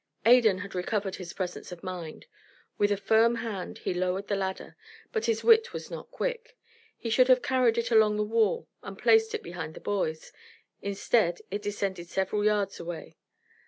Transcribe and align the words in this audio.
Adan 0.25 0.57
had 0.57 0.73
recovered 0.73 1.17
his 1.17 1.31
presence 1.31 1.71
of 1.71 1.83
mind. 1.83 2.25
With 2.79 2.91
a 2.91 2.97
firm 2.97 3.35
hand, 3.35 3.77
he 3.77 3.93
lowered 3.93 4.29
the 4.29 4.35
ladder. 4.35 4.75
But 5.11 5.25
his 5.25 5.43
wit 5.43 5.73
was 5.73 5.91
not 5.91 6.09
quick. 6.09 6.57
He 6.97 7.11
should 7.11 7.27
have 7.27 7.43
carried 7.43 7.77
it 7.77 7.91
along 7.91 8.17
the 8.17 8.23
wall 8.23 8.67
and 8.81 8.97
placed 8.97 9.35
it 9.35 9.43
behind 9.43 9.75
the 9.75 9.79
boys. 9.79 10.33
Instead, 10.81 11.41
it 11.51 11.61
descended 11.61 12.07
several 12.09 12.43
yards 12.43 12.79
away. 12.79 13.15